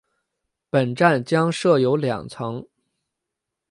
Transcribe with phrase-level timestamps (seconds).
[0.71, 2.65] 本站将设有两层。